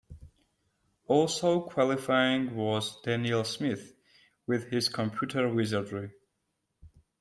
Also 1.05 1.61
qualifying 1.61 2.55
was 2.55 2.99
Daniel 3.03 3.43
Smith 3.43 3.93
with 4.47 4.71
his 4.71 4.89
computer 4.89 5.47
wizardy. 5.47 6.11